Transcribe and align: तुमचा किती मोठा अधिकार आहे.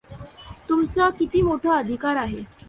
तुमचा 0.69 1.09
किती 1.09 1.41
मोठा 1.41 1.77
अधिकार 1.77 2.15
आहे. 2.15 2.43